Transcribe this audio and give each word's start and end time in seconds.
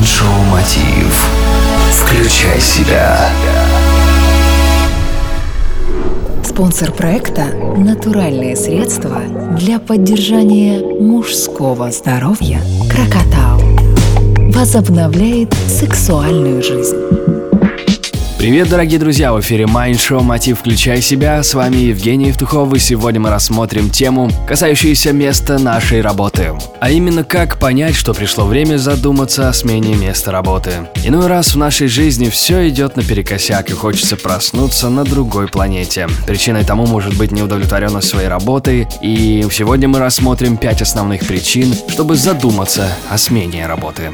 Майншоу 0.00 0.44
Мотив. 0.50 1.28
Включай 1.92 2.58
себя. 2.58 3.28
Спонсор 6.42 6.90
проекта– 6.90 7.44
натуральные 7.76 8.56
средства 8.56 9.20
для 9.58 9.78
поддержания 9.78 10.80
мужского 10.80 11.90
здоровья 11.90 12.62
«Крокотау». 12.90 13.60
Возобновляет 14.54 15.52
сексуальную 15.68 16.62
жизнь. 16.62 16.96
Привет, 18.40 18.70
дорогие 18.70 18.98
друзья! 18.98 19.34
В 19.34 19.40
эфире 19.40 19.64
Mind 19.64 19.96
Show 19.96 20.22
«Мотив. 20.22 20.60
Включай 20.60 21.02
себя». 21.02 21.42
С 21.42 21.52
вами 21.52 21.76
Евгений 21.76 22.28
Евтухов, 22.28 22.72
и 22.72 22.78
сегодня 22.78 23.20
мы 23.20 23.28
рассмотрим 23.28 23.90
тему, 23.90 24.30
касающуюся 24.48 25.12
места 25.12 25.58
нашей 25.58 26.00
работы. 26.00 26.54
А 26.80 26.90
именно, 26.90 27.22
как 27.22 27.58
понять, 27.58 27.94
что 27.94 28.14
пришло 28.14 28.46
время 28.46 28.78
задуматься 28.78 29.50
о 29.50 29.52
смене 29.52 29.94
места 29.94 30.32
работы. 30.32 30.70
Иной 31.04 31.26
раз 31.26 31.54
в 31.54 31.58
нашей 31.58 31.88
жизни 31.88 32.30
все 32.30 32.66
идет 32.70 32.96
наперекосяк, 32.96 33.68
и 33.68 33.74
хочется 33.74 34.16
проснуться 34.16 34.88
на 34.88 35.04
другой 35.04 35.46
планете. 35.46 36.08
Причиной 36.26 36.64
тому 36.64 36.86
может 36.86 37.18
быть 37.18 37.32
неудовлетворенность 37.32 38.08
своей 38.08 38.28
работой, 38.28 38.88
и 39.02 39.46
сегодня 39.52 39.86
мы 39.86 39.98
рассмотрим 39.98 40.56
пять 40.56 40.80
основных 40.80 41.26
причин, 41.26 41.74
чтобы 41.90 42.16
задуматься 42.16 42.88
о 43.10 43.18
смене 43.18 43.66
работы. 43.66 44.12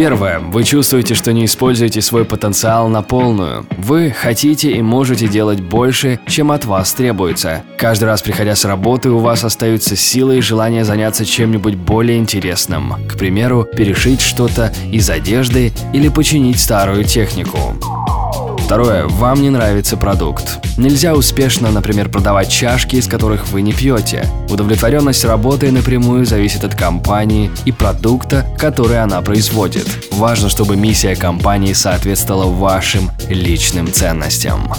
Первое. 0.00 0.38
Вы 0.38 0.64
чувствуете, 0.64 1.14
что 1.14 1.30
не 1.34 1.44
используете 1.44 2.00
свой 2.00 2.24
потенциал 2.24 2.88
на 2.88 3.02
полную. 3.02 3.66
Вы 3.76 4.10
хотите 4.10 4.70
и 4.70 4.80
можете 4.80 5.28
делать 5.28 5.60
больше, 5.60 6.18
чем 6.26 6.52
от 6.52 6.64
вас 6.64 6.94
требуется. 6.94 7.64
Каждый 7.76 8.04
раз, 8.04 8.22
приходя 8.22 8.56
с 8.56 8.64
работы, 8.64 9.10
у 9.10 9.18
вас 9.18 9.44
остаются 9.44 9.96
силы 9.96 10.38
и 10.38 10.40
желание 10.40 10.86
заняться 10.86 11.26
чем-нибудь 11.26 11.74
более 11.74 12.16
интересным. 12.16 12.94
К 13.10 13.18
примеру, 13.18 13.68
перешить 13.76 14.22
что-то 14.22 14.72
из 14.90 15.10
одежды 15.10 15.70
или 15.92 16.08
починить 16.08 16.60
старую 16.60 17.04
технику. 17.04 17.58
Второе. 18.70 19.08
Вам 19.08 19.42
не 19.42 19.50
нравится 19.50 19.96
продукт. 19.96 20.64
Нельзя 20.78 21.14
успешно, 21.14 21.72
например, 21.72 22.08
продавать 22.08 22.48
чашки, 22.48 22.94
из 22.94 23.08
которых 23.08 23.48
вы 23.48 23.62
не 23.62 23.72
пьете. 23.72 24.24
Удовлетворенность 24.48 25.24
работой 25.24 25.72
напрямую 25.72 26.24
зависит 26.24 26.62
от 26.62 26.76
компании 26.76 27.50
и 27.64 27.72
продукта, 27.72 28.46
который 28.56 29.02
она 29.02 29.22
производит. 29.22 29.88
Важно, 30.12 30.48
чтобы 30.48 30.76
миссия 30.76 31.16
компании 31.16 31.72
соответствовала 31.72 32.44
вашим 32.44 33.10
личным 33.28 33.92
ценностям. 33.92 34.72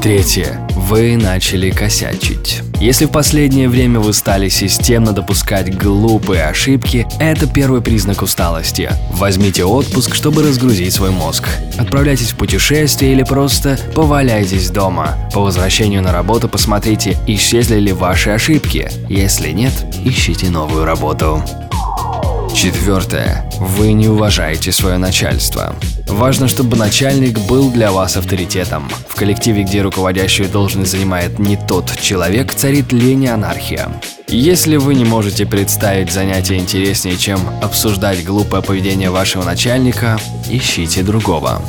Третье. 0.00 0.64
Вы 0.76 1.16
начали 1.16 1.70
косячить. 1.70 2.62
Если 2.80 3.06
в 3.06 3.10
последнее 3.10 3.70
время 3.70 4.00
вы 4.00 4.12
стали 4.12 4.50
системно 4.50 5.12
допускать 5.12 5.76
глупые 5.76 6.44
ошибки, 6.44 7.06
это 7.18 7.46
первый 7.46 7.80
признак 7.80 8.20
усталости. 8.20 8.90
Возьмите 9.12 9.64
отпуск, 9.64 10.14
чтобы 10.14 10.42
разгрузить 10.42 10.92
свой 10.92 11.10
мозг. 11.10 11.48
Отправляйтесь 11.78 12.32
в 12.32 12.36
путешествие 12.36 13.12
или 13.12 13.22
просто 13.22 13.78
поваляйтесь 13.94 14.68
дома. 14.68 15.16
По 15.32 15.40
возвращению 15.40 16.02
на 16.02 16.12
работу 16.12 16.50
посмотрите, 16.50 17.16
исчезли 17.26 17.80
ли 17.80 17.92
ваши 17.92 18.30
ошибки. 18.30 18.90
Если 19.08 19.52
нет, 19.52 19.72
ищите 20.04 20.50
новую 20.50 20.84
работу. 20.84 21.42
Четвертое. 22.56 23.44
Вы 23.58 23.92
не 23.92 24.08
уважаете 24.08 24.72
свое 24.72 24.96
начальство. 24.96 25.76
Важно, 26.08 26.48
чтобы 26.48 26.78
начальник 26.78 27.38
был 27.40 27.70
для 27.70 27.92
вас 27.92 28.16
авторитетом. 28.16 28.88
В 29.06 29.14
коллективе, 29.14 29.62
где 29.62 29.82
руководящую 29.82 30.48
должность 30.48 30.92
занимает 30.92 31.38
не 31.38 31.58
тот 31.58 31.94
человек, 32.00 32.54
царит 32.54 32.92
лень 32.92 33.24
и 33.24 33.28
анархия. 33.28 33.90
Если 34.28 34.76
вы 34.76 34.94
не 34.94 35.04
можете 35.04 35.44
представить 35.44 36.10
занятие 36.10 36.56
интереснее, 36.56 37.18
чем 37.18 37.38
обсуждать 37.60 38.24
глупое 38.24 38.62
поведение 38.62 39.10
вашего 39.10 39.44
начальника, 39.44 40.18
ищите 40.48 41.02
другого. 41.02 41.60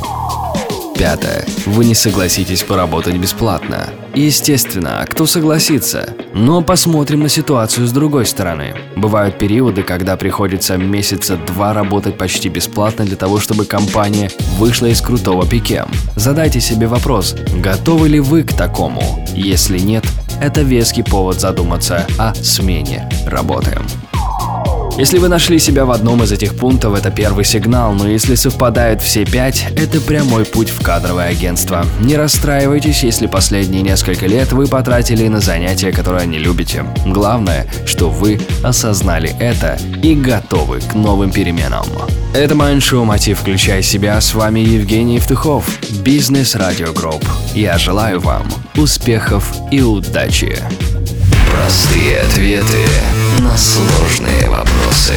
Пятое. 0.98 1.44
Вы 1.64 1.84
не 1.84 1.94
согласитесь 1.94 2.64
поработать 2.64 3.16
бесплатно. 3.18 3.88
Естественно, 4.14 5.06
кто 5.08 5.26
согласится? 5.26 6.12
Но 6.34 6.60
посмотрим 6.60 7.20
на 7.20 7.28
ситуацию 7.28 7.86
с 7.86 7.92
другой 7.92 8.26
стороны. 8.26 8.74
Бывают 8.96 9.38
периоды, 9.38 9.84
когда 9.84 10.16
приходится 10.16 10.76
месяца 10.76 11.36
два 11.36 11.72
работать 11.72 12.18
почти 12.18 12.48
бесплатно 12.48 13.04
для 13.04 13.16
того, 13.16 13.38
чтобы 13.38 13.64
компания 13.64 14.28
вышла 14.58 14.86
из 14.86 15.00
крутого 15.00 15.46
пике. 15.46 15.84
Задайте 16.16 16.60
себе 16.60 16.88
вопрос, 16.88 17.36
готовы 17.62 18.08
ли 18.08 18.18
вы 18.18 18.42
к 18.42 18.52
такому? 18.52 19.24
Если 19.32 19.78
нет, 19.78 20.04
это 20.40 20.62
веский 20.62 21.04
повод 21.04 21.38
задуматься 21.38 22.08
о 22.18 22.34
смене 22.34 23.08
работы. 23.24 23.78
Если 24.98 25.18
вы 25.18 25.28
нашли 25.28 25.60
себя 25.60 25.84
в 25.84 25.92
одном 25.92 26.24
из 26.24 26.32
этих 26.32 26.56
пунктов, 26.56 26.98
это 26.98 27.12
первый 27.12 27.44
сигнал, 27.44 27.92
но 27.92 28.08
если 28.08 28.34
совпадают 28.34 29.00
все 29.00 29.24
пять, 29.24 29.68
это 29.76 30.00
прямой 30.00 30.44
путь 30.44 30.70
в 30.70 30.82
кадровое 30.82 31.28
агентство. 31.28 31.86
Не 32.00 32.16
расстраивайтесь, 32.16 33.04
если 33.04 33.28
последние 33.28 33.82
несколько 33.82 34.26
лет 34.26 34.50
вы 34.50 34.66
потратили 34.66 35.28
на 35.28 35.38
занятия, 35.38 35.92
которые 35.92 36.26
не 36.26 36.38
любите. 36.38 36.84
Главное, 37.06 37.68
что 37.86 38.10
вы 38.10 38.40
осознали 38.64 39.36
это 39.38 39.78
и 40.02 40.16
готовы 40.16 40.80
к 40.80 40.94
новым 40.94 41.30
переменам. 41.30 41.86
Это 42.34 42.56
Майндшоу 42.56 43.04
«Мотив. 43.04 43.38
Включай 43.38 43.84
себя». 43.84 44.20
С 44.20 44.34
вами 44.34 44.58
Евгений 44.58 45.14
Евтухов, 45.14 45.78
Бизнес 46.02 46.56
Радио 46.56 46.92
Групп. 46.92 47.24
Я 47.54 47.78
желаю 47.78 48.18
вам 48.18 48.48
успехов 48.74 49.54
и 49.70 49.80
удачи. 49.80 50.58
Простые 51.50 52.20
ответы 52.20 52.84
на 53.40 53.56
сложные 53.56 54.48
вопросы. 54.48 55.14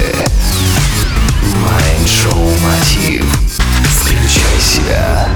Майншоу 1.62 2.50
Мотив. 2.64 3.26
Включай 4.02 4.60
себя. 4.60 5.28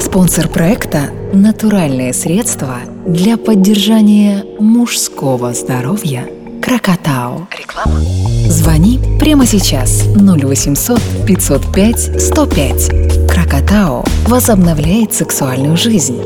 Спонсор 0.00 0.48
проекта– 0.48 1.10
натуральные 1.32 2.12
средства 2.12 2.78
для 3.06 3.36
поддержания 3.36 4.44
мужского 4.60 5.52
здоровья 5.54 6.28
«Крокотау». 6.62 7.48
Реклама. 7.58 8.00
Звони 8.48 9.00
прямо 9.18 9.46
сейчас 9.46 10.04
0800 10.16 11.00
505 11.26 12.22
105. 12.22 13.28
«Крокотау» 13.28 14.04
возобновляет 14.26 15.12
сексуальную 15.14 15.76
жизнь. 15.76 16.18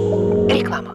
Реклама. 0.49 0.88